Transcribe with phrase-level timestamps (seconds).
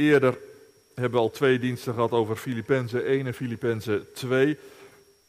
[0.00, 0.38] Eerder
[0.94, 4.58] hebben we al twee diensten gehad over Filippenzen 1 en Filippenzen 2.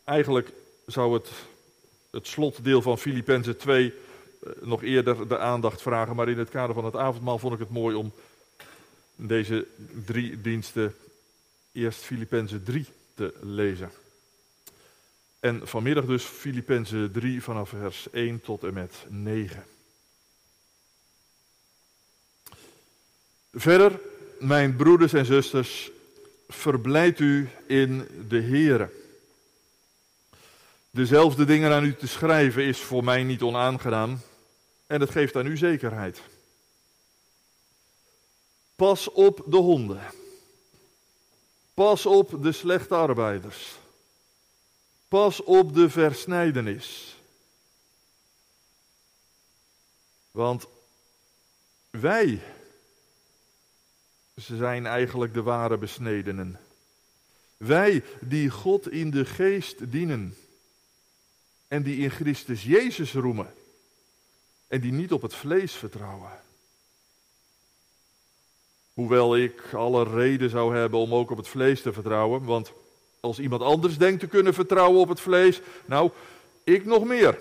[0.03, 0.51] Eigenlijk
[0.85, 1.29] zou het,
[2.11, 3.93] het slotdeel van Filippenzen 2
[4.43, 7.59] eh, nog eerder de aandacht vragen, maar in het kader van het avondmaal vond ik
[7.59, 8.13] het mooi om
[9.15, 9.67] deze
[10.05, 10.95] drie diensten
[11.71, 13.91] eerst Filippenzen 3 te lezen.
[15.39, 19.63] En vanmiddag dus Filippenzen 3 vanaf vers 1 tot en met 9.
[23.51, 23.99] Verder,
[24.41, 25.91] mijn broeders en zusters,
[26.47, 28.89] verblijd u in de Here.
[30.89, 34.21] Dezelfde dingen aan u te schrijven is voor mij niet onaangenaam
[34.87, 36.21] en het geeft aan u zekerheid.
[38.75, 40.01] Pas op de honden.
[41.73, 43.75] Pas op de slechte arbeiders.
[45.07, 47.15] Pas op de versnijdenis.
[50.31, 50.65] Want
[51.89, 52.41] wij
[54.41, 56.59] zijn eigenlijk de ware besnedenen.
[57.57, 60.35] Wij die God in de geest dienen
[61.67, 63.53] en die in Christus Jezus roemen
[64.67, 66.29] en die niet op het vlees vertrouwen.
[68.93, 72.71] Hoewel ik alle reden zou hebben om ook op het vlees te vertrouwen, want
[73.19, 76.11] als iemand anders denkt te kunnen vertrouwen op het vlees, nou,
[76.63, 77.39] ik nog meer.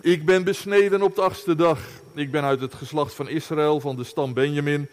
[0.00, 1.80] Ik ben besneden op de achtste dag.
[2.14, 4.88] Ik ben uit het geslacht van Israël, van de stam Benjamin.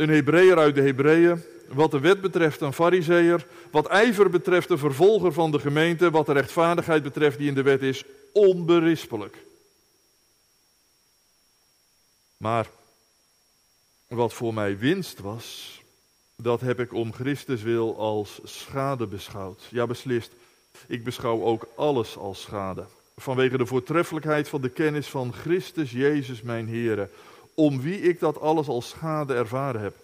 [0.00, 1.42] Een Hebreeër uit de Hebreeën.
[1.68, 3.46] Wat de wet betreft een fariseer.
[3.70, 6.10] Wat ijver betreft een vervolger van de gemeente.
[6.10, 9.36] Wat de rechtvaardigheid betreft die in de wet is, onberispelijk.
[12.36, 12.66] Maar
[14.08, 15.80] wat voor mij winst was,
[16.36, 19.66] dat heb ik om Christus wil als schade beschouwd.
[19.70, 20.32] Ja, beslist.
[20.86, 22.84] Ik beschouw ook alles als schade.
[23.16, 27.10] Vanwege de voortreffelijkheid van de kennis van Christus Jezus, mijn Heer.
[27.60, 29.96] Om wie ik dat alles als schade ervaren heb.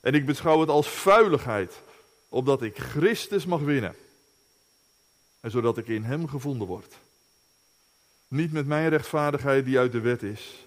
[0.00, 1.80] En ik beschouw het als vuiligheid,
[2.28, 3.96] opdat ik Christus mag winnen.
[5.40, 6.94] En zodat ik in Hem gevonden word.
[8.28, 10.66] Niet met mijn rechtvaardigheid die uit de wet is,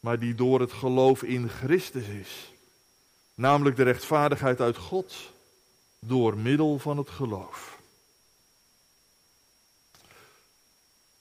[0.00, 2.52] maar die door het geloof in Christus is.
[3.34, 5.14] Namelijk de rechtvaardigheid uit God
[5.98, 7.78] door middel van het geloof.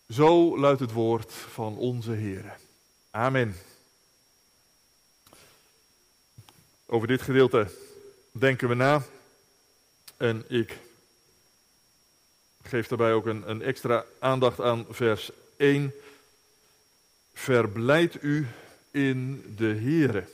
[0.09, 2.57] Zo luidt het woord van onze Heer.
[3.11, 3.55] Amen.
[6.87, 7.67] Over dit gedeelte
[8.31, 9.03] denken we na.
[10.17, 10.77] En ik
[12.61, 15.93] geef daarbij ook een, een extra aandacht aan vers 1.
[17.33, 18.47] Verblijd u
[18.91, 20.27] in de Here.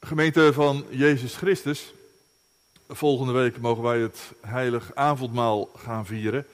[0.00, 1.94] Gemeente van Jezus Christus,
[2.88, 6.46] volgende week mogen wij het heilig avondmaal gaan vieren.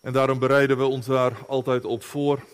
[0.00, 2.44] En daarom bereiden we ons daar altijd op voor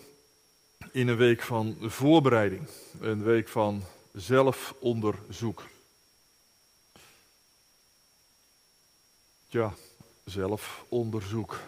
[0.93, 2.67] in een week van voorbereiding,
[2.99, 5.63] een week van zelfonderzoek.
[9.47, 9.73] Ja,
[10.23, 11.59] zelfonderzoek.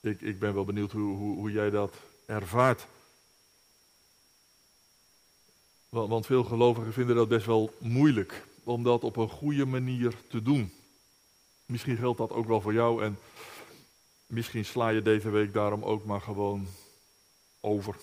[0.00, 1.94] Ik, ik ben wel benieuwd hoe, hoe, hoe jij dat
[2.26, 2.86] ervaart.
[5.88, 10.42] Want veel gelovigen vinden dat best wel moeilijk om dat op een goede manier te
[10.42, 10.72] doen.
[11.66, 13.18] Misschien geldt dat ook wel voor jou en
[14.26, 16.66] misschien sla je deze week daarom ook maar gewoon
[17.68, 17.96] over.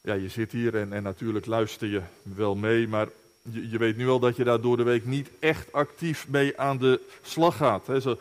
[0.00, 3.08] Ja, je zit hier en, en natuurlijk luister je wel mee, maar
[3.42, 6.60] je, je, weet nu al dat je daar door de week niet echt actief mee
[6.60, 7.86] aan de slag gaat.
[7.86, 8.00] Hè?
[8.00, 8.18] Zo,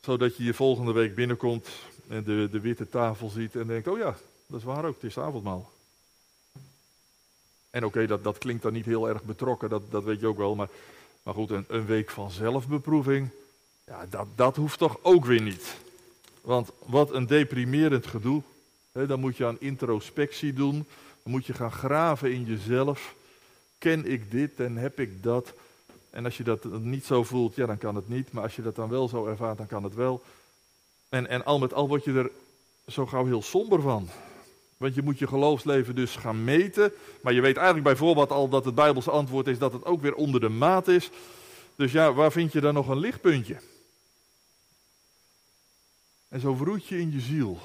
[0.00, 1.68] zodat je hier volgende week binnenkomt
[2.08, 4.16] en de, de witte tafel ziet en denkt, oh ja,
[4.46, 5.70] dat is waar ook, het is avondmaal.
[7.70, 10.36] En oké, dat, dat klinkt dan niet heel erg betrokken, dat, dat weet je ook
[10.36, 10.54] wel.
[10.54, 10.68] Maar,
[11.22, 13.28] maar goed, een, een week van zelfbeproeving,
[13.86, 15.76] ja, dat, dat hoeft toch ook weer niet.
[16.48, 18.42] Want wat een deprimerend gedoe.
[18.92, 20.86] dan moet je aan introspectie doen.
[21.22, 23.14] Dan moet je gaan graven in jezelf.
[23.78, 25.52] Ken ik dit en heb ik dat?
[26.10, 28.32] En als je dat niet zo voelt, ja, dan kan het niet.
[28.32, 30.22] Maar als je dat dan wel zo ervaart, dan kan het wel.
[31.08, 32.30] En, en al met al word je er
[32.86, 34.08] zo gauw heel somber van.
[34.76, 36.92] Want je moet je geloofsleven dus gaan meten.
[37.20, 40.14] Maar je weet eigenlijk bijvoorbeeld al dat het Bijbelse antwoord is dat het ook weer
[40.14, 41.10] onder de maat is.
[41.76, 43.56] Dus ja, waar vind je dan nog een lichtpuntje?
[46.28, 47.58] En zo vroet je in je ziel.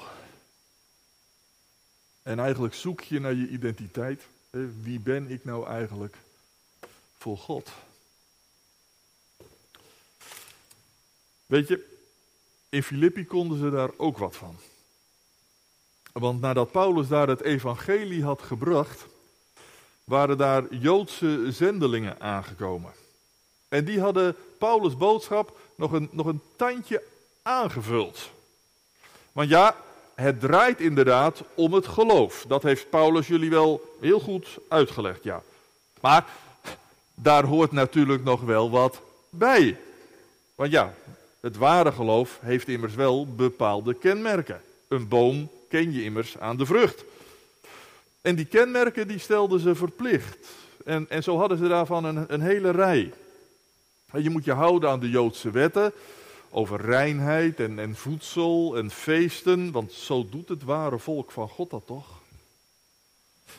[2.22, 4.22] En eigenlijk zoek je naar je identiteit.
[4.80, 6.16] Wie ben ik nou eigenlijk
[7.18, 7.70] voor God?
[11.46, 11.96] Weet je,
[12.68, 14.56] in Filippi konden ze daar ook wat van.
[16.12, 19.06] Want nadat Paulus daar het evangelie had gebracht,
[20.04, 22.92] waren daar Joodse zendelingen aangekomen.
[23.68, 27.02] En die hadden Paulus' boodschap nog een, nog een tandje
[27.42, 28.30] aangevuld.
[29.34, 29.76] Want ja,
[30.14, 32.44] het draait inderdaad om het geloof.
[32.48, 35.42] Dat heeft Paulus jullie wel heel goed uitgelegd, ja.
[36.00, 36.24] Maar
[37.14, 39.00] daar hoort natuurlijk nog wel wat
[39.30, 39.78] bij.
[40.54, 40.94] Want ja,
[41.40, 44.60] het ware geloof heeft immers wel bepaalde kenmerken.
[44.88, 47.04] Een boom ken je immers aan de vrucht.
[48.20, 50.46] En die kenmerken die stelden ze verplicht.
[50.84, 53.12] En, en zo hadden ze daarvan een, een hele rij.
[54.12, 55.92] Je moet je houden aan de Joodse wetten
[56.54, 61.70] over reinheid en, en voedsel en feesten, want zo doet het ware volk van God
[61.70, 62.06] dat toch?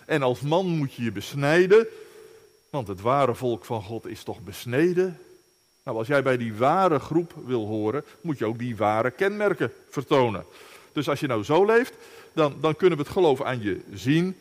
[0.05, 1.87] En als man moet je je besnijden,
[2.69, 5.19] want het ware volk van God is toch besneden?
[5.83, 9.73] Nou, als jij bij die ware groep wil horen, moet je ook die ware kenmerken
[9.89, 10.45] vertonen.
[10.91, 11.93] Dus als je nou zo leeft,
[12.33, 14.35] dan, dan kunnen we het geloof aan je zien.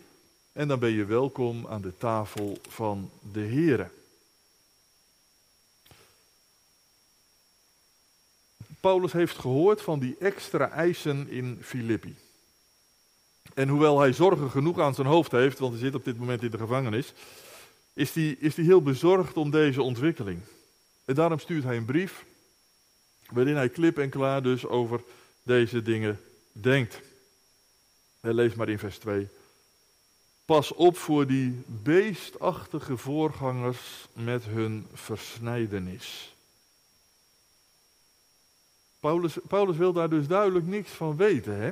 [0.53, 3.89] En dan ben je welkom aan de tafel van de Here.
[8.85, 12.17] Paulus heeft gehoord van die extra eisen in Filippi.
[13.55, 16.43] En hoewel hij zorgen genoeg aan zijn hoofd heeft, want hij zit op dit moment
[16.43, 17.13] in de gevangenis,
[17.93, 20.41] is hij, is hij heel bezorgd om deze ontwikkeling.
[21.05, 22.25] En daarom stuurt hij een brief
[23.31, 25.01] waarin hij klip en klaar dus over
[25.43, 26.21] deze dingen
[26.53, 27.01] denkt.
[28.21, 29.29] Hij leest maar in vers 2.
[30.45, 36.34] Pas op voor die beestachtige voorgangers met hun versnijdenis.
[39.05, 41.57] Paulus, Paulus wil daar dus duidelijk niks van weten.
[41.57, 41.71] Hè?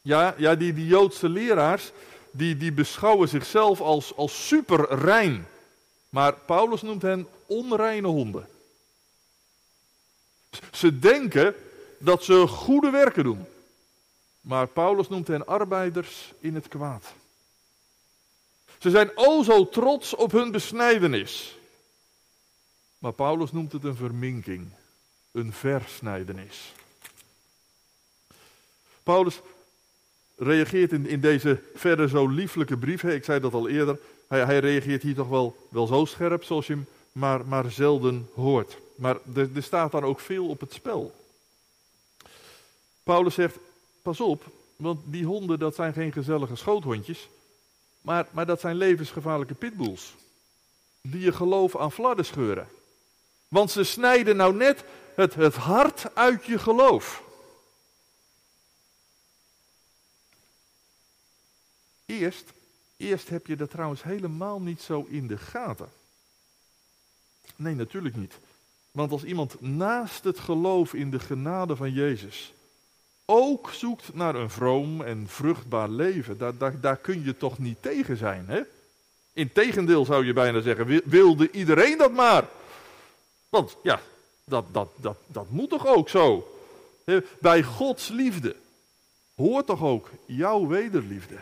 [0.00, 1.92] Ja, ja die, die Joodse leraars,
[2.30, 5.46] die, die beschouwen zichzelf als, als superrein.
[6.08, 8.48] Maar Paulus noemt hen onreine honden.
[10.72, 11.54] Ze denken
[11.98, 13.46] dat ze goede werken doen.
[14.40, 17.14] Maar Paulus noemt hen arbeiders in het kwaad.
[18.78, 21.56] Ze zijn o zo trots op hun besnijdenis.
[22.98, 24.72] Maar Paulus noemt het een verminking,
[25.32, 26.72] een versnijdenis.
[29.02, 29.40] Paulus
[30.36, 33.98] reageert in, in deze verder zo lieflijke brief, ik zei dat al eerder,
[34.28, 38.28] hij, hij, reageert hier toch wel, wel zo scherp zoals je hem maar, maar zelden
[38.34, 38.78] hoort.
[38.94, 41.14] Maar er, er staat dan ook veel op het spel.
[43.02, 43.56] Paulus zegt,
[44.02, 44.44] pas op,
[44.76, 47.28] want die honden dat zijn geen gezellige schoothondjes,
[48.00, 50.14] maar, maar dat zijn levensgevaarlijke pitbulls.
[51.00, 52.68] Die je geloof aan flarden scheuren.
[53.52, 54.84] Want ze snijden nou net
[55.14, 57.22] het, het hart uit je geloof.
[62.06, 62.52] Eerst,
[62.96, 65.88] eerst heb je dat trouwens helemaal niet zo in de gaten.
[67.56, 68.38] Nee, natuurlijk niet.
[68.90, 72.52] Want als iemand naast het geloof in de genade van Jezus
[73.24, 77.82] ook zoekt naar een vroom en vruchtbaar leven, daar, daar, daar kun je toch niet
[77.82, 78.60] tegen zijn, hè?
[79.32, 82.48] Integendeel zou je bijna zeggen, wilde iedereen dat maar?
[83.52, 84.00] Want ja,
[84.44, 86.56] dat, dat, dat, dat moet toch ook zo?
[87.40, 88.56] Bij Gods liefde
[89.34, 91.36] hoort toch ook jouw wederliefde?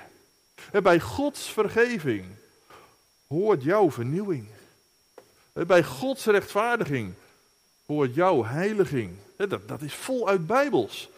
[0.83, 2.25] Bij Gods vergeving
[3.27, 4.47] hoort jouw vernieuwing.
[5.53, 7.15] Bij Gods rechtvaardiging
[7.87, 9.17] hoort jouw heiliging.
[9.37, 11.09] Dat, dat is voluit bijbels.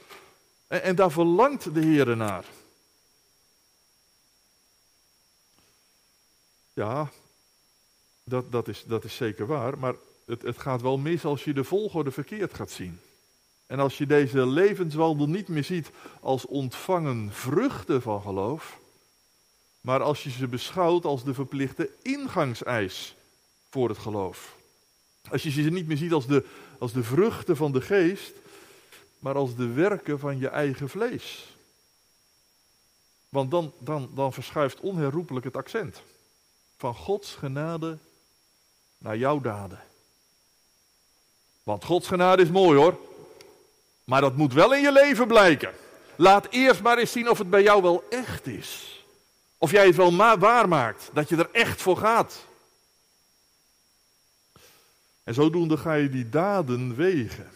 [0.66, 2.44] En, en daar verlangt de Heer naar.
[6.72, 7.10] Ja,
[8.24, 9.94] dat, dat, is, dat is zeker waar, maar
[10.26, 13.00] het, het gaat wel mis als je de volgorde verkeerd gaat zien.
[13.66, 18.80] En als je deze levenswandel niet meer ziet als ontvangen vruchten van geloof,
[19.80, 23.14] maar als je ze beschouwt als de verplichte ingangseis
[23.70, 24.56] voor het geloof.
[25.30, 26.44] Als je ze niet meer ziet als de,
[26.78, 28.32] als de vruchten van de geest,
[29.18, 31.56] maar als de werken van je eigen vlees.
[33.28, 36.02] Want dan, dan, dan verschuift onherroepelijk het accent.
[36.76, 37.98] Van Gods genade
[38.98, 39.80] naar jouw daden.
[41.62, 42.98] Want Gods genade is mooi hoor.
[44.04, 45.72] Maar dat moet wel in je leven blijken.
[46.16, 49.04] Laat eerst maar eens zien of het bij jou wel echt is.
[49.58, 51.10] Of jij het wel waarmaakt.
[51.12, 52.46] Dat je er echt voor gaat.
[55.22, 57.50] En zodoende ga je die daden wegen.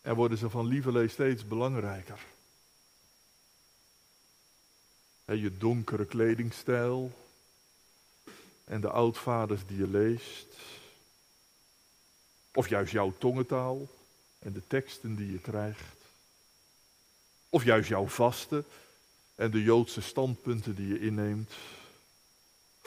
[0.00, 2.20] En worden ze van lieverlee steeds belangrijker.
[5.24, 7.12] En je donkere kledingstijl.
[8.64, 10.56] En de oudvaders die je leest.
[12.52, 13.88] Of juist jouw tongentaal
[14.38, 15.96] en de teksten die je krijgt.
[17.48, 18.64] Of juist jouw vasten
[19.34, 21.52] en de Joodse standpunten die je inneemt.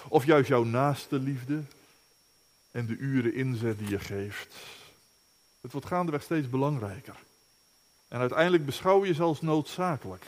[0.07, 1.63] Of juist jouw naaste liefde
[2.71, 4.55] en de uren inzet die je geeft.
[5.61, 7.15] Het wordt gaandeweg steeds belangrijker.
[8.07, 10.25] En uiteindelijk beschouw je ze als noodzakelijk.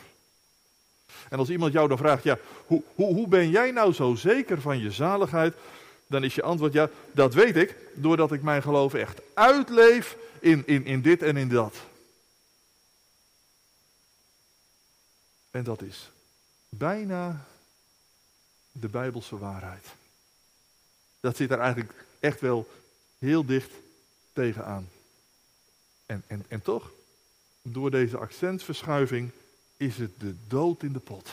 [1.28, 4.60] En als iemand jou dan vraagt, ja, hoe, hoe, hoe ben jij nou zo zeker
[4.60, 5.54] van je zaligheid?
[6.08, 10.66] Dan is je antwoord, ja, dat weet ik, doordat ik mijn geloof echt uitleef in,
[10.66, 11.74] in, in dit en in dat.
[15.50, 16.10] En dat is
[16.68, 17.46] bijna
[18.72, 19.86] de Bijbelse waarheid.
[21.20, 22.68] Dat zit er eigenlijk echt wel
[23.18, 23.70] heel dicht
[24.32, 24.88] tegenaan.
[26.06, 26.90] En, en, en toch,
[27.62, 29.30] door deze accentsverschuiving
[29.76, 31.28] is het de dood in de pot.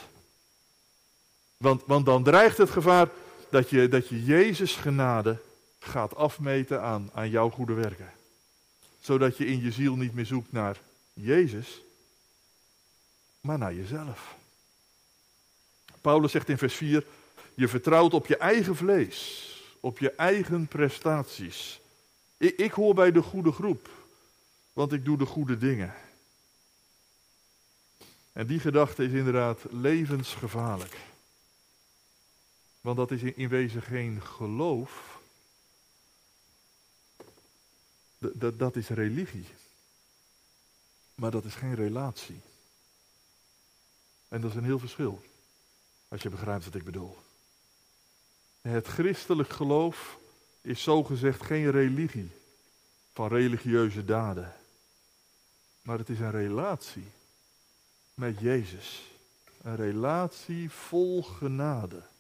[1.58, 3.10] Want, want dan dreigt het gevaar
[3.50, 5.42] dat je, dat je Jezus genade
[5.80, 8.12] gaat afmeten aan, aan jouw goede werken.
[9.00, 10.78] Zodat je in je ziel niet meer zoekt naar
[11.14, 11.82] Jezus,
[13.42, 14.36] maar naar jezelf.
[16.02, 17.06] Paulus zegt in vers 4,
[17.54, 19.50] je vertrouwt op je eigen vlees,
[19.80, 21.82] op je eigen prestaties.
[22.38, 23.90] Ik, ik hoor bij de goede groep,
[24.74, 25.94] want ik doe de goede dingen.
[28.34, 30.98] En die gedachte is inderdaad levensgevaarlijk.
[32.86, 35.20] Want dat is in wezen geen geloof.
[38.18, 39.48] Dat, dat is religie.
[41.16, 42.42] Maar dat is geen relatie.
[44.28, 45.22] En dat is een heel verschil.
[46.08, 47.18] Als je begrijpt wat ik bedoel.
[48.62, 50.18] Het christelijk geloof
[50.62, 52.32] is zogezegd geen religie
[53.14, 54.54] van religieuze daden.
[55.82, 57.12] Maar het is een relatie
[58.14, 59.12] met Jezus.
[59.62, 62.14] Een relatie vol genade.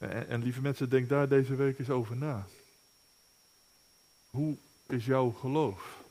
[0.00, 2.46] En, en, lieve mensen, denk daar deze week eens over na.
[4.30, 6.02] Hoe is jouw geloof?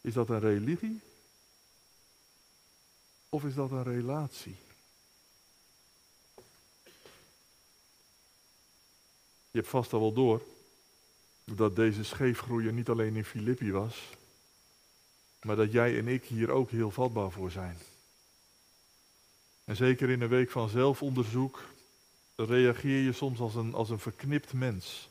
[0.00, 1.00] Is dat een religie?
[3.28, 4.56] Of is dat een relatie?
[9.50, 10.42] Je hebt vast al wel door
[11.44, 14.10] dat deze scheefgroeier niet alleen in Filippi was,
[15.42, 17.78] maar dat jij en ik hier ook heel vatbaar voor zijn.
[19.66, 21.64] En zeker in een week van zelfonderzoek
[22.36, 25.08] reageer je soms als een, als een verknipt mens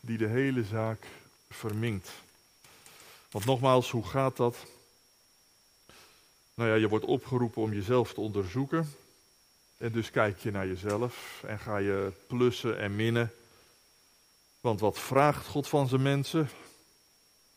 [0.00, 1.06] die de hele zaak
[1.50, 2.10] verminkt.
[3.30, 4.56] Want nogmaals, hoe gaat dat?
[6.54, 8.94] Nou ja, je wordt opgeroepen om jezelf te onderzoeken.
[9.76, 13.32] En dus kijk je naar jezelf en ga je plussen en minnen.
[14.60, 16.50] Want wat vraagt God van zijn mensen?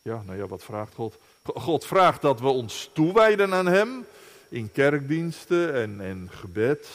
[0.02, 1.18] Ja, nou ja, wat vraagt God?
[1.42, 4.06] God vraagt dat we ons toewijden aan Hem
[4.54, 6.88] in kerkdiensten en, en gebed.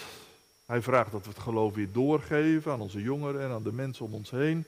[0.65, 4.05] Hij vraagt dat we het geloof weer doorgeven aan onze jongeren en aan de mensen
[4.05, 4.65] om ons heen.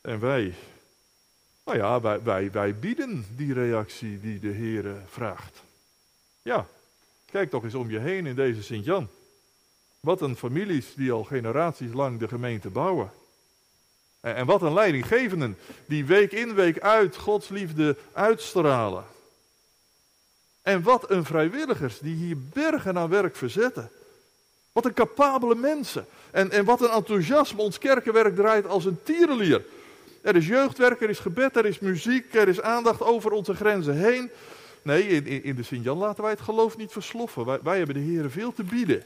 [0.00, 0.54] En wij,
[1.64, 5.62] nou ja, wij, wij, wij bieden die reactie die de Heer vraagt.
[6.42, 6.66] Ja,
[7.30, 9.08] kijk toch eens om je heen in deze Sint-Jan.
[10.00, 13.10] Wat een families die al generaties lang de gemeente bouwen.
[14.20, 19.04] En, en wat een leidinggevenden die week in week uit Gods liefde uitstralen.
[20.64, 23.90] En wat een vrijwilligers die hier bergen aan werk verzetten.
[24.72, 26.06] Wat een capabele mensen.
[26.30, 29.64] En, en wat een enthousiasme ons kerkenwerk draait als een tierenlier.
[30.22, 33.96] Er is jeugdwerk, er is gebed, er is muziek, er is aandacht over onze grenzen
[33.96, 34.30] heen.
[34.82, 37.44] Nee, in, in de Sint-Jan laten wij het geloof niet versloffen.
[37.44, 39.02] Wij, wij hebben de Heer veel te bieden.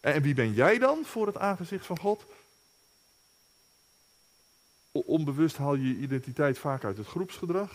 [0.00, 2.24] En wie ben jij dan voor het aangezicht van God?
[4.90, 7.70] Onbewust haal je je identiteit vaak uit het groepsgedrag.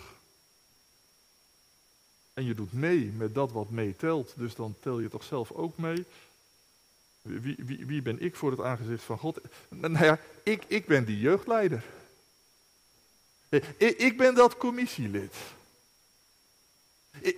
[2.34, 5.78] En je doet mee met dat wat meetelt, dus dan tel je toch zelf ook
[5.78, 6.06] mee.
[7.22, 9.40] Wie, wie, wie ben ik voor het aangezicht van God?
[9.70, 11.84] Nou ja, ik, ik ben die jeugdleider.
[13.50, 15.36] Ik, ik ben dat commissielid.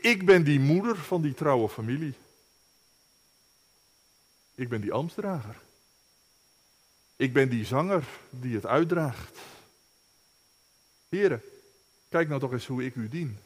[0.02, 2.14] Ik ben die moeder van die trouwe familie.
[4.56, 5.56] Ik ben die ambtsdrager.
[7.16, 9.38] Ik ben die zanger die het uitdraagt.
[11.10, 11.42] Heren,
[12.10, 13.38] kijk nou toch eens hoe ik u dien.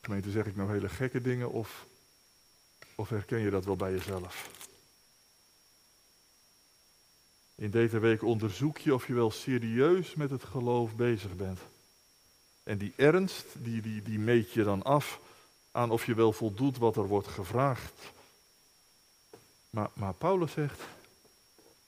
[0.00, 1.86] Gemeente, zeg ik nou hele gekke dingen of,
[2.94, 4.50] of herken je dat wel bij jezelf?
[7.54, 11.60] In deze week onderzoek je of je wel serieus met het geloof bezig bent.
[12.62, 15.20] En die ernst, die, die, die meet je dan af
[15.70, 17.92] aan of je wel voldoet wat er wordt gevraagd.
[19.70, 20.80] Maar, maar Paulus zegt,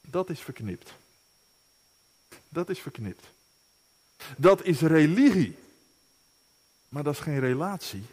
[0.01, 0.93] dat is verknipt.
[2.49, 3.27] Dat is verknipt.
[4.37, 5.57] Dat is religie.
[6.93, 8.05] Maar dat is geen relatie.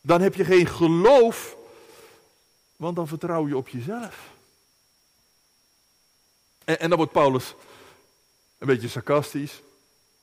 [0.00, 1.56] Dan heb je geen geloof,
[2.76, 4.30] want dan vertrouw je op jezelf.
[6.64, 7.54] En, en dan wordt Paulus
[8.58, 9.62] een beetje sarcastisch.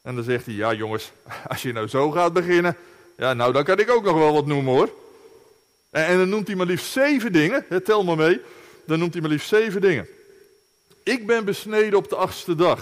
[0.02, 1.12] En dan zegt hij, ja jongens,
[1.50, 2.78] als je nou zo gaat beginnen,
[3.18, 4.94] ja nou dan kan ik ook nog wel wat noemen hoor.
[5.90, 8.42] En, en dan noemt hij maar liefst zeven dingen, tel maar mee.
[8.86, 10.08] Dan noemt hij maar liefst zeven dingen.
[11.04, 12.82] Ik ben besneden op de achtste dag.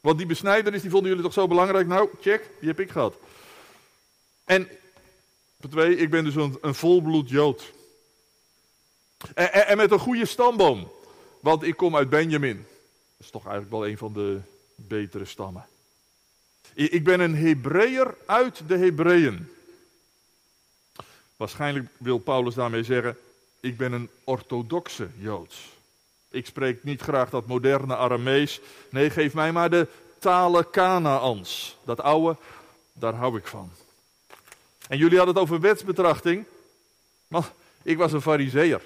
[0.00, 1.86] Want die besnijdenis, die vonden jullie toch zo belangrijk?
[1.86, 3.14] Nou, check, die heb ik gehad.
[4.48, 4.68] En
[5.70, 7.72] twee, ik ben dus een, volbloed Jood.
[9.34, 10.92] En, en, en, met een goede stamboom.
[11.40, 12.56] want ik kom uit Benjamin.
[12.56, 14.40] Dat is toch eigenlijk wel een van de
[14.74, 15.66] betere stammen.
[16.74, 19.48] Ik ben een Hebreeër uit de Hebreeën.
[21.36, 23.16] Waarschijnlijk wil Paulus daarmee zeggen:
[23.60, 25.68] ik ben een orthodoxe Joods.
[26.30, 28.60] Ik spreek niet graag dat moderne Aramees.
[28.90, 29.88] Nee, geef mij maar de
[30.18, 31.76] talen Kanaans.
[31.84, 32.36] Dat oude,
[32.92, 33.70] daar hou ik van.
[34.88, 36.44] En jullie hadden het over wetsbetrachting.
[37.28, 37.52] Maar
[37.82, 38.82] ik was een fariseer.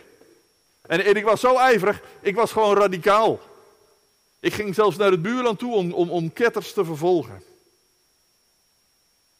[0.82, 3.40] En, en, ik was zo ijverig, ik was gewoon radicaal.
[4.40, 7.42] Ik ging zelfs naar het buurland toe om, om, om ketters te vervolgen.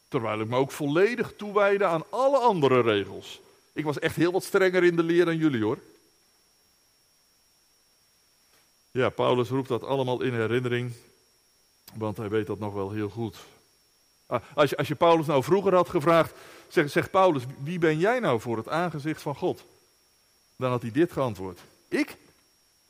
[0.09, 3.41] Terwijl ik me ook volledig toewijde aan alle andere regels.
[3.73, 5.79] Ik was echt heel wat strenger in de leer dan jullie hoor.
[8.91, 10.93] Ja, Paulus roept dat allemaal in herinnering,
[11.95, 13.37] want hij weet dat nog wel heel goed.
[14.33, 16.35] Ah, als je, als je Paulus nou vroeger had gevraagd,
[16.69, 19.65] zegt zeg Paulus, wie ben jij nou voor het aangezicht van God?
[20.57, 21.61] Dan had hij dit geantwoord.
[21.89, 22.17] Ik?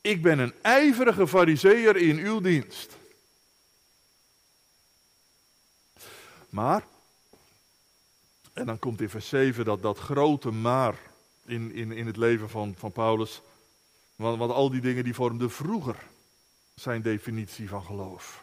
[0.01, 2.97] Ik ben een ijverige fariseer in uw dienst.
[6.49, 6.85] Maar,
[8.53, 10.95] en dan komt in vers 7 dat, dat grote maar
[11.45, 13.41] in, in, in het leven van, van Paulus.
[14.15, 15.95] Want, want al die dingen die vormden vroeger
[16.75, 18.42] zijn definitie van geloof.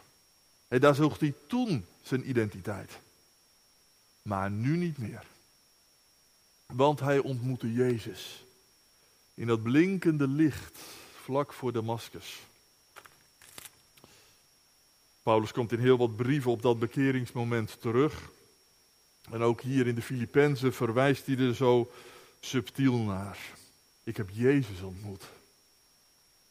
[0.71, 2.99] En daar zocht hij toen zijn identiteit.
[4.21, 5.23] Maar nu niet meer.
[6.65, 8.45] Want hij ontmoette Jezus.
[9.33, 10.79] In dat blinkende licht
[11.23, 12.39] vlak voor Damascus.
[15.23, 18.29] Paulus komt in heel wat brieven op dat bekeringsmoment terug.
[19.31, 21.91] En ook hier in de Filippenzen verwijst hij er zo
[22.39, 23.37] subtiel naar.
[24.03, 25.23] Ik heb Jezus ontmoet.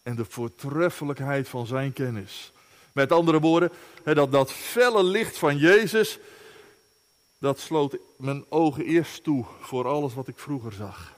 [0.02, 2.52] En de voortreffelijkheid van zijn kennis.
[2.92, 3.72] Met andere woorden,
[4.04, 6.18] dat, dat felle licht van Jezus,
[7.38, 11.16] dat sloot mijn ogen eerst toe voor alles wat ik vroeger zag.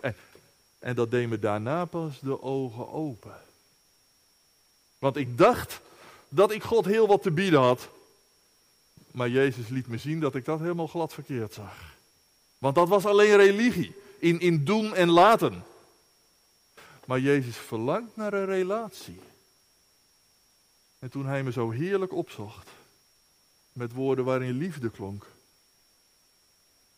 [0.00, 0.16] En,
[0.78, 3.40] en dat deed me daarna pas de ogen open.
[4.98, 5.80] Want ik dacht
[6.28, 7.88] dat ik God heel wat te bieden had.
[9.10, 11.74] Maar Jezus liet me zien dat ik dat helemaal glad verkeerd zag.
[12.58, 15.64] Want dat was alleen religie, in, in doen en laten.
[17.04, 19.20] Maar Jezus verlangt naar een relatie.
[21.02, 22.70] En toen hij me zo heerlijk opzocht,
[23.72, 25.26] met woorden waarin liefde klonk,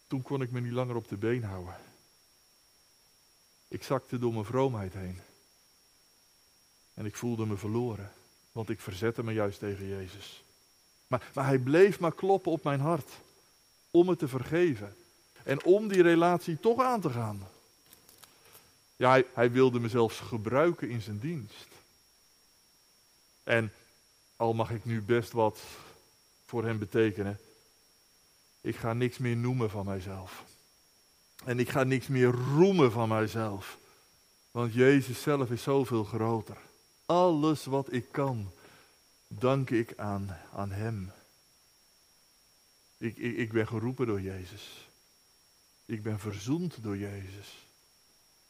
[0.07, 1.77] toen kon ik me niet langer op de been houden.
[3.69, 5.21] Ik zakte door mijn vroomheid heen.
[6.95, 8.12] En ik voelde me verloren,
[8.53, 10.45] want ik verzette me juist tegen Jezus.
[11.07, 13.11] Maar, maar hij bleef maar kloppen op mijn hart,
[13.90, 14.97] om het te vergeven.
[15.43, 17.49] En om die relatie toch aan te gaan.
[18.97, 21.69] Ja, hij wilde me zelfs gebruiken in zijn dienst.
[23.43, 23.73] En
[24.37, 25.61] al mag ik nu best wat
[26.44, 27.38] voor hem betekenen,
[28.61, 30.44] ik ga niks meer noemen van mijzelf.
[31.44, 33.79] En ik ga niks meer roemen van mijzelf.
[34.51, 36.57] Want Jezus zelf is zoveel groter.
[37.07, 38.51] Alles wat ik kan,
[39.29, 41.12] dank ik aan, aan Hem.
[42.97, 44.88] Ik, ik, ik ben geroepen door Jezus.
[45.85, 47.66] Ik ben verzoend door Jezus.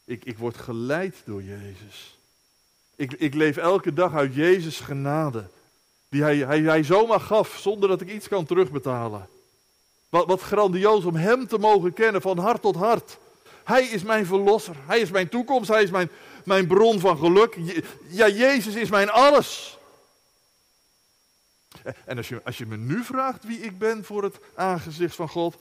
[0.04, 2.18] Ik, ik word geleid door Jezus.
[2.96, 5.50] Ik, ik leef elke dag uit Jezus' genade.
[6.14, 9.28] Die hij, hij, hij zomaar gaf zonder dat ik iets kan terugbetalen.
[10.08, 13.18] Wat, wat grandioos om Hem te mogen kennen van hart tot hart.
[13.64, 14.76] Hij is mijn verlosser.
[14.86, 15.68] Hij is mijn toekomst.
[15.68, 16.10] Hij is mijn,
[16.44, 17.58] mijn bron van geluk.
[18.08, 19.78] Ja, Jezus is mijn alles.
[22.04, 25.28] En als je, als je me nu vraagt wie ik ben voor het aangezicht van
[25.28, 25.56] God,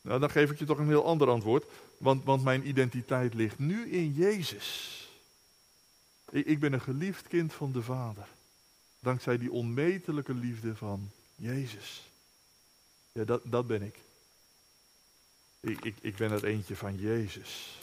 [0.00, 1.64] nou, dan geef ik je toch een heel ander antwoord.
[1.98, 4.98] Want, want mijn identiteit ligt nu in Jezus.
[6.30, 8.26] Ik, ik ben een geliefd kind van de Vader.
[9.02, 12.02] Dankzij die onmetelijke liefde van Jezus.
[13.12, 13.98] Ja, dat, dat ben ik.
[15.60, 15.96] Ik, ik.
[16.00, 17.78] ik ben er eentje van Jezus.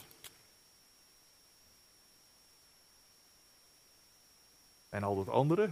[4.88, 5.70] En al dat andere,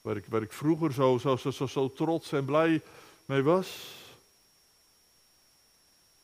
[0.00, 2.82] waar ik, waar ik vroeger zo, zo, zo, zo, zo trots en blij
[3.24, 3.94] mee was.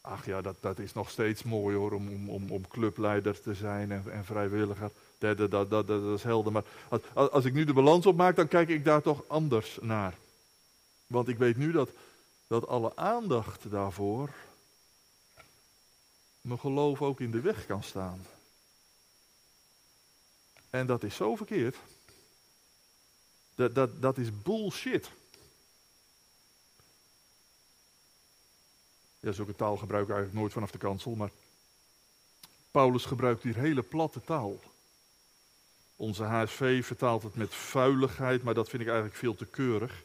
[0.03, 3.93] Ach ja, dat, dat is nog steeds mooi hoor, om, om, om clubleider te zijn
[3.93, 4.91] en, en vrijwilliger.
[5.19, 6.53] Dat, dat, dat, is helder.
[6.53, 10.15] Maar als, als ik nu de balans opmaak, dan kijk ik daar toch anders naar.
[11.07, 11.91] Want ik weet nu dat,
[12.47, 14.31] dat alle aandacht daarvoor
[16.43, 18.27] mijn geloof ook in de weg kan staan.
[20.71, 21.77] En dat is zo verkeerd.
[23.55, 25.11] Dat, dat, dat is bullshit.
[29.23, 31.31] Ja, zulke taal gebruik ik eigenlijk nooit vanaf de kansel, maar
[32.71, 34.61] Paulus gebruikt hier hele platte taal.
[35.97, 40.03] Onze HSV vertaalt het met vuiligheid, maar dat vind ik eigenlijk veel te keurig.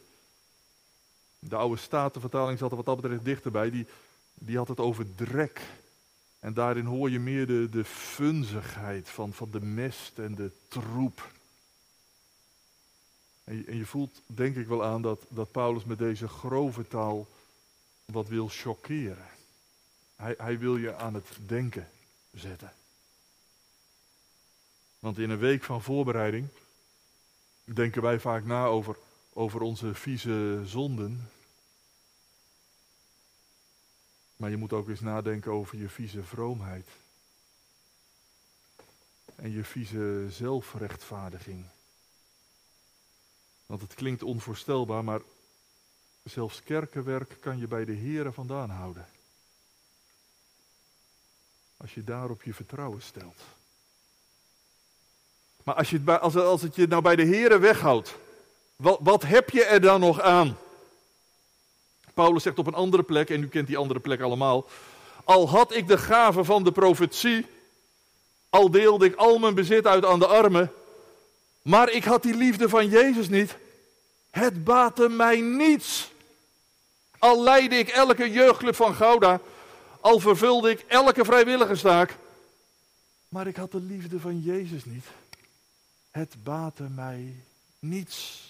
[1.38, 3.70] De oude Statenvertaling zat er wat dat betreft dichterbij.
[3.70, 3.86] Die,
[4.34, 5.60] die had het over drek.
[6.38, 11.30] En daarin hoor je meer de, de funzigheid van, van de mest en de troep.
[13.44, 16.88] En je, en je voelt denk ik wel aan dat, dat Paulus met deze grove
[16.88, 17.26] taal
[18.12, 19.28] wat wil chockeren.
[20.16, 21.90] Hij, hij wil je aan het denken
[22.32, 22.72] zetten.
[24.98, 26.48] Want in een week van voorbereiding
[27.64, 28.96] denken wij vaak na over,
[29.32, 31.30] over onze vieze zonden.
[34.36, 36.88] Maar je moet ook eens nadenken over je vieze vroomheid.
[39.34, 41.64] En je vieze zelfrechtvaardiging.
[43.66, 45.20] Want het klinkt onvoorstelbaar, maar
[46.28, 49.06] zelfs kerkenwerk kan je bij de Here vandaan houden.
[51.76, 53.42] Als je daarop je vertrouwen stelt.
[55.62, 58.16] Maar als, je het, als, als het je nou bij de Here weghoudt,
[58.76, 60.56] wat, wat heb je er dan nog aan?
[62.14, 64.66] Paulus zegt op een andere plek, en u kent die andere plek allemaal.
[65.24, 67.46] Al had ik de gave van de profetie,
[68.50, 70.72] al deelde ik al mijn bezit uit aan de armen,
[71.62, 73.56] maar ik had die liefde van Jezus niet.
[74.30, 76.10] Het baatte mij niets.
[77.18, 79.40] Al leidde ik elke jeugdclub van Gouda,
[80.00, 82.16] al vervulde ik elke vrijwilligerstaak,
[83.28, 85.04] maar ik had de liefde van Jezus niet.
[86.10, 87.34] Het baatte mij
[87.78, 88.46] niets.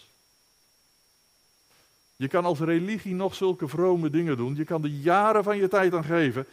[2.17, 4.55] Je kan als religie nog zulke vrome dingen doen.
[4.55, 6.47] Je kan er jaren van je tijd aan geven.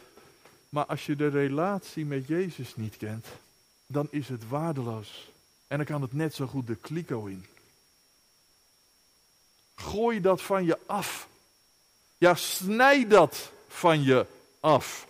[0.70, 3.28] Maar als je de relatie met Jezus niet kent,
[3.88, 5.30] dan is het waardeloos.
[5.68, 7.46] En dan kan het net zo goed de kliko in.
[9.76, 11.28] Gooi dat van je af.
[12.18, 14.26] Ja, snij dat van je
[14.60, 15.08] af.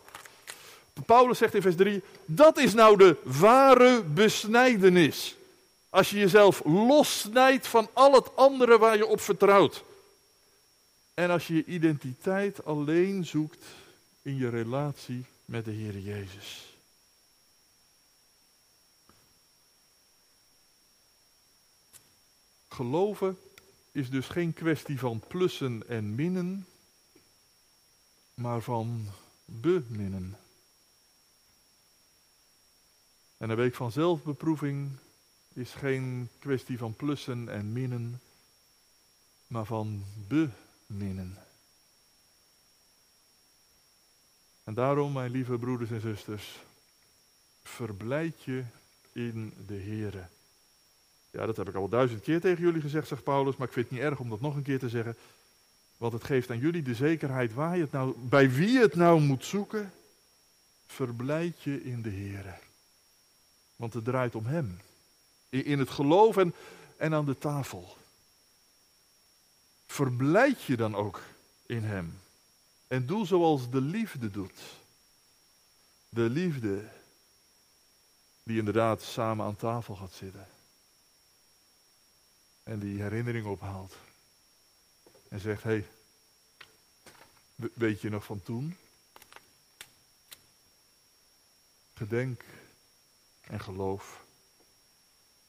[1.05, 5.35] Paulus zegt in vers 3, dat is nou de ware besnijdenis.
[5.89, 9.83] Als je jezelf lossnijdt van al het andere waar je op vertrouwt.
[11.13, 13.65] En als je je identiteit alleen zoekt
[14.21, 16.77] in je relatie met de Heer Jezus.
[22.67, 23.37] Geloven
[23.91, 26.67] is dus geen kwestie van plussen en minnen,
[28.35, 29.07] maar van
[29.45, 30.37] beminnen.
[33.37, 34.91] En een week van zelfbeproeving
[35.53, 38.21] is geen kwestie van plussen en minnen,
[39.47, 41.37] maar van beminnen.
[44.63, 46.59] En daarom, mijn lieve broeders en zusters,
[47.63, 48.63] verblijd je
[49.11, 50.27] in de Here.
[51.31, 53.89] Ja, dat heb ik al duizend keer tegen jullie gezegd, zegt Paulus, maar ik vind
[53.89, 55.17] het niet erg om dat nog een keer te zeggen.
[55.97, 59.21] Want het geeft aan jullie de zekerheid waar je het nou, bij wie het nou
[59.21, 59.93] moet zoeken.
[60.85, 62.53] Verblijd je in de Here.
[63.75, 64.79] Want het draait om Hem.
[65.49, 66.53] In het geloof en,
[66.97, 67.97] en aan de tafel.
[69.85, 71.21] Verblijd je dan ook
[71.65, 72.19] in Hem.
[72.87, 74.59] En doe zoals de liefde doet.
[76.09, 76.83] De liefde
[78.43, 80.47] die inderdaad samen aan tafel gaat zitten.
[82.63, 83.95] En die herinnering ophaalt.
[85.35, 85.69] En zegt, hé,
[87.55, 88.77] hey, weet je nog van toen?
[91.93, 92.43] Gedenk
[93.41, 94.25] en geloof.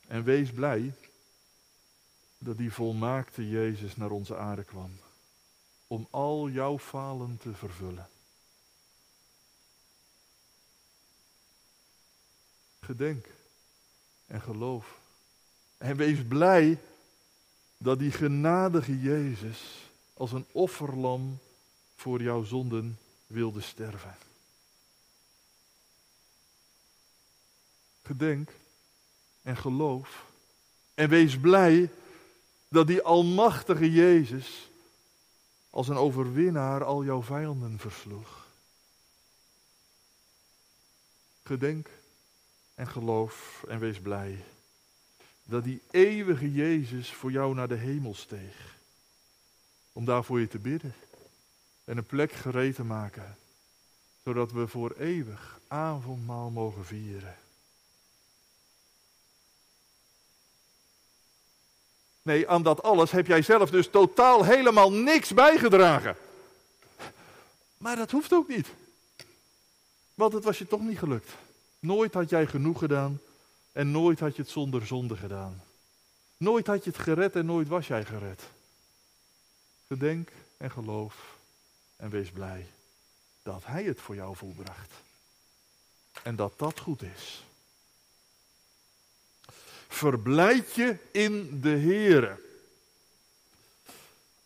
[0.07, 0.95] En wees blij
[2.39, 5.01] dat die volmaakte Jezus naar onze aarde kwam.
[5.87, 8.09] Om al jouw falen te vervullen.
[12.81, 13.27] Gedenk
[14.27, 14.99] en geloof.
[15.79, 16.81] En wees blij
[17.79, 21.39] dat die genadige Jezus als een offerlam
[21.97, 24.17] voor jouw zonden wilde sterven.
[28.03, 28.51] Gedenk
[29.43, 30.25] en geloof
[30.95, 31.91] en wees blij
[32.69, 34.71] dat die almachtige Jezus
[35.71, 38.47] als een overwinnaar al jouw vijanden versloeg.
[41.43, 41.89] Gedenk
[42.75, 44.45] en geloof en wees blij
[45.47, 48.75] dat die eeuwige Jezus voor jou naar de hemel steeg.
[49.93, 50.95] Om daar voor je te bidden
[51.85, 53.37] en een plek gereed te maken,
[54.25, 57.37] zodat we voor eeuwig avondmaal mogen vieren.
[62.23, 66.17] Nee, aan dat alles heb jij zelf dus totaal helemaal niks bijgedragen.
[67.79, 68.69] Maar dat hoeft ook niet.
[70.15, 71.31] Want het was je toch niet gelukt.
[71.79, 73.21] Nooit had jij genoeg gedaan
[73.77, 75.63] en nooit had je het zonder zonde gedaan.
[76.37, 78.43] Nooit had je het gered en nooit was jij gered.
[79.87, 81.37] Gedenk en geloof
[81.97, 82.67] en wees blij
[83.43, 84.93] dat Hij het voor jou volbracht.
[86.23, 87.45] En dat dat goed is.
[89.89, 92.41] Verblijd je in de Heere.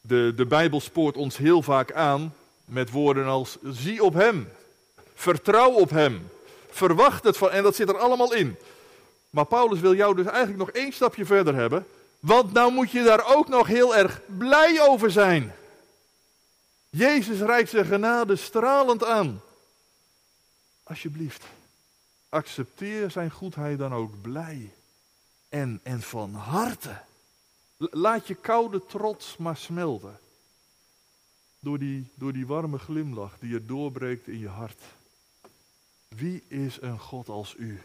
[0.00, 4.52] De, de Bijbel spoort ons heel vaak aan met woorden als zie op Hem.
[5.14, 6.30] Vertrouw op Hem.
[6.70, 8.56] Verwacht het van, en dat zit er allemaal in.
[9.30, 11.86] Maar Paulus wil jou dus eigenlijk nog één stapje verder hebben.
[12.20, 15.54] Want nou moet je daar ook nog heel erg blij over zijn.
[16.90, 19.40] Jezus reikt zijn genade stralend aan.
[20.82, 21.44] Alsjeblieft,
[22.28, 24.72] accepteer zijn goedheid dan ook blij
[25.48, 27.00] en, en van harte.
[27.76, 30.18] Laat je koude trots maar smelten.
[31.58, 34.80] Door die, door die warme glimlach die er doorbreekt in je hart.
[36.08, 37.82] Wie is een God als u?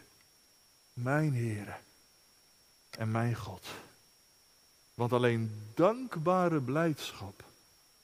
[0.96, 1.76] Mijn Heere
[2.90, 3.66] en mijn God.
[4.94, 7.44] Want alleen dankbare blijdschap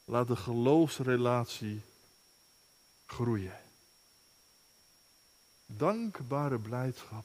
[0.05, 1.83] laat de geloofsrelatie
[3.07, 3.61] groeien.
[5.66, 7.24] Dankbare blijdschap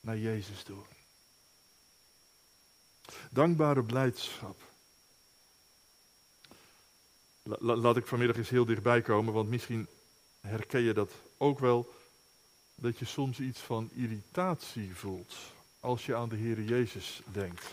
[0.00, 0.82] naar Jezus toe.
[3.30, 4.62] Dankbare blijdschap.
[7.58, 9.86] laat ik vanmiddag eens heel dichtbij komen, want misschien
[10.40, 11.98] herken je dat ook wel.
[12.80, 15.36] Dat je soms iets van irritatie voelt
[15.80, 17.66] als je aan de Heer Jezus denkt.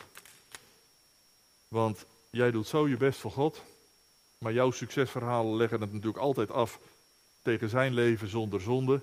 [1.68, 3.62] Want jij doet zo je best voor God,
[4.38, 6.80] maar jouw succesverhalen leggen het natuurlijk altijd af
[7.42, 9.02] tegen zijn leven zonder zonde.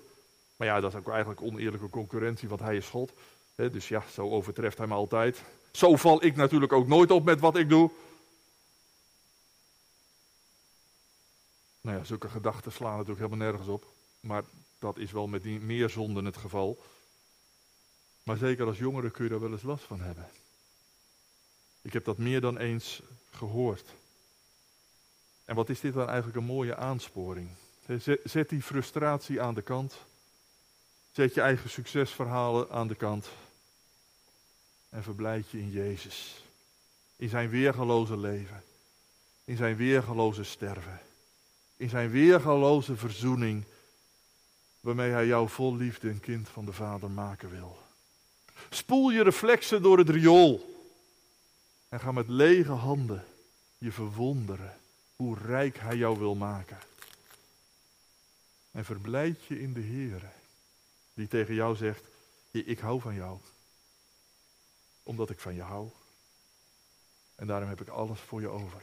[0.55, 3.11] Maar ja, dat is ook eigenlijk oneerlijke concurrentie, want hij is God.
[3.55, 5.43] dus ja, zo overtreft hij me altijd.
[5.71, 7.91] Zo val ik natuurlijk ook nooit op met wat ik doe.
[11.81, 13.85] Nou ja, zulke gedachten slaan natuurlijk helemaal nergens op.
[14.19, 14.43] Maar
[14.79, 16.83] dat is wel met die meer zonden het geval.
[18.23, 20.29] Maar zeker als jongere kun je daar wel eens last van hebben.
[21.81, 23.93] Ik heb dat meer dan eens gehoord.
[25.45, 27.49] En wat is dit dan eigenlijk een mooie aansporing?
[28.23, 29.97] Zet die frustratie aan de kant.
[31.11, 33.29] Zet je eigen succesverhalen aan de kant.
[34.89, 36.43] En verblijd je in Jezus.
[37.15, 38.63] In zijn weergaloze leven.
[39.43, 40.99] In zijn weergaloze sterven.
[41.77, 43.63] In zijn weergaloze verzoening.
[44.85, 47.77] Waarmee hij jou vol liefde een kind van de Vader maken wil.
[48.69, 50.85] Spoel je reflexen door het riool.
[51.89, 53.25] En ga met lege handen
[53.77, 54.77] je verwonderen
[55.15, 56.77] hoe rijk hij jou wil maken.
[58.71, 60.31] En verblijd je in de Heer,
[61.13, 62.03] die tegen jou zegt,
[62.51, 63.37] ik hou van jou.
[65.03, 65.89] Omdat ik van je hou.
[67.35, 68.81] En daarom heb ik alles voor je over.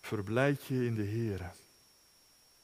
[0.00, 1.52] Verblijd je in de Heer.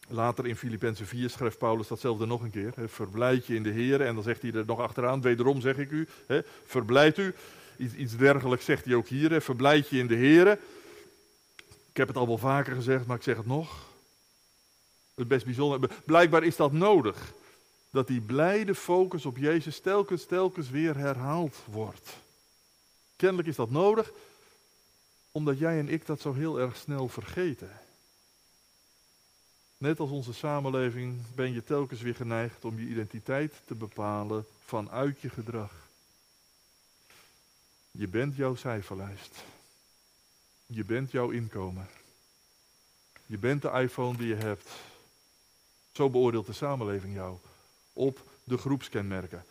[0.09, 2.73] Later in Filippenzen 4 schrijft Paulus datzelfde nog een keer.
[2.87, 4.01] Verblijd je in de Heer.
[4.01, 7.35] En dan zegt hij er nog achteraan, wederom zeg ik u, hè, verblijd u.
[7.77, 9.31] Iets, iets dergelijks zegt hij ook hier.
[9.31, 9.41] Hè.
[9.41, 10.59] Verblijd je in de Heer.
[11.91, 13.93] Ik heb het al wel vaker gezegd, maar ik zeg het nog.
[15.15, 15.91] Het best bijzonder.
[16.05, 17.33] Blijkbaar is dat nodig.
[17.91, 22.11] Dat die blijde focus op Jezus telkens, telkens weer herhaald wordt.
[23.17, 24.13] Kennelijk is dat nodig,
[25.33, 27.71] omdat jij en ik dat zo heel erg snel vergeten.
[29.85, 35.21] Net als onze samenleving ben je telkens weer geneigd om je identiteit te bepalen vanuit
[35.21, 35.73] je gedrag.
[37.91, 39.45] Je bent jouw cijferlijst.
[40.67, 41.89] Je bent jouw inkomen.
[43.27, 44.69] Je bent de iPhone die je hebt.
[45.93, 47.37] Zo beoordeelt de samenleving jou.
[47.93, 49.45] Op de groepskenmerken.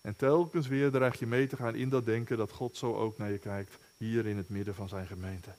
[0.00, 3.18] En telkens weer dreig je mee te gaan in dat denken dat God zo ook
[3.18, 3.74] naar je kijkt.
[3.96, 5.50] Hier in het midden van zijn gemeente.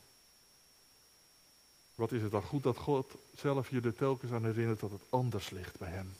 [1.96, 5.02] Wat is het dan goed dat God zelf je er telkens aan herinnert dat het
[5.10, 6.16] anders ligt bij hem.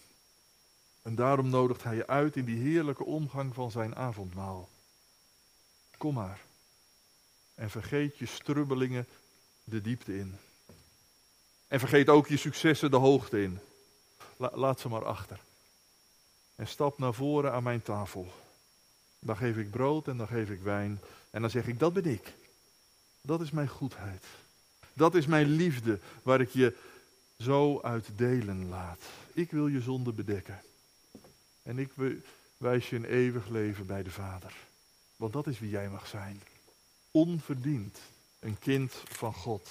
[1.02, 4.70] En daarom nodigt hij je uit in die heerlijke omgang van zijn avondmaal.
[5.98, 6.42] Kom maar.
[7.56, 9.08] En vergeet je strubbelingen
[9.64, 10.38] de diepte in.
[11.68, 13.60] En vergeet ook je successen de hoogte in.
[14.38, 15.40] laat ze maar achter.
[16.56, 18.32] En stap naar voren aan mijn tafel.
[19.20, 21.00] Dan geef ik brood en dan geef ik wijn.
[21.30, 22.34] En dan zeg ik, dat ben ik.
[23.22, 24.26] Dat is mijn goedheid.
[24.94, 26.78] Dat is mijn liefde waar ik je
[27.38, 29.00] zo uit delen laat.
[29.34, 30.62] Ik wil je zonde bedekken.
[31.64, 31.92] En ik
[32.58, 34.56] wijs je een eeuwig leven bij de Vader.
[35.16, 36.42] Want dat is wie jij mag zijn.
[37.12, 38.00] Onverdiend.
[38.40, 39.70] Een kind van God.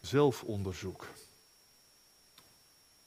[0.00, 1.06] Zelfonderzoek.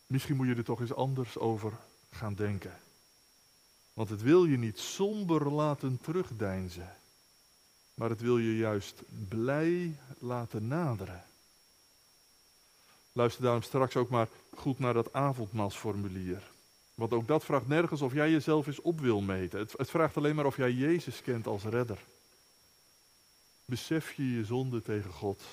[0.07, 1.73] Misschien moet je er toch eens anders over
[2.11, 2.79] gaan denken.
[3.97, 6.95] Want het wil je niet somber laten terugdeinzen,
[7.93, 11.23] maar het wil je juist blij laten naderen.
[13.11, 16.41] Luister daarom straks ook maar goed naar dat avondmaalsformulier.
[16.95, 19.59] Want ook dat vraagt nergens of jij jezelf eens op wil meten.
[19.59, 21.99] Het, vraagt alleen maar of jij Jezus kent als redder.
[23.65, 25.43] Besef je je zonde tegen God?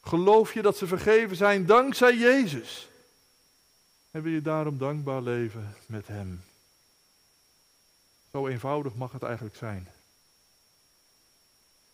[0.00, 2.88] Geloof je dat ze vergeven zijn dankzij Jezus?
[4.10, 6.45] En wil je daarom dankbaar leven met Hem?
[8.36, 9.88] Zo eenvoudig mag het eigenlijk zijn.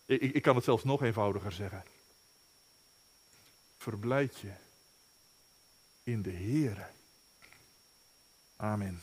[0.05, 1.83] Ik, ik kan het zelfs nog eenvoudiger zeggen.
[3.77, 4.53] Verblijd je
[6.03, 6.87] in de Heere.
[8.55, 9.01] Amen.